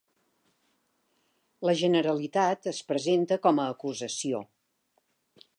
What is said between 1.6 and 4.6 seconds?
La Generalitat es presenta com acusació